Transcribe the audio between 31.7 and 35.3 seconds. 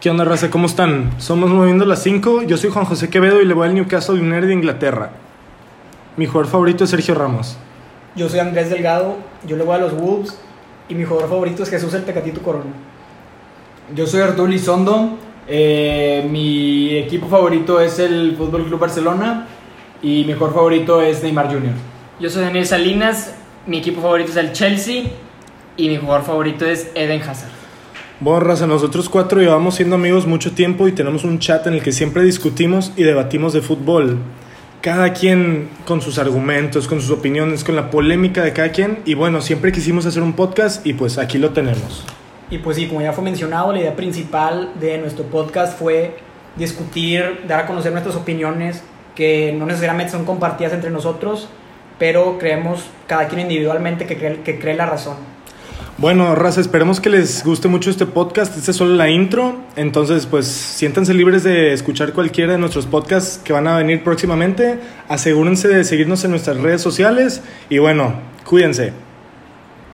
el que siempre discutimos y debatimos de fútbol. Cada